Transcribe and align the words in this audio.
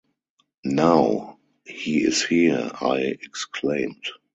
‘Now 0.65 1.37
he 1.63 1.99
is 2.01 2.25
here,’ 2.25 2.71
I 2.81 3.01
exclaimed. 3.01 4.03